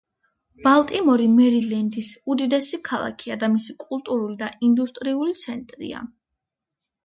[0.67, 6.05] ბალტიმორი მერილენდის უდიდესი ქალაქია და მისი კულტურული და ინდუსტრიული ცენტრია.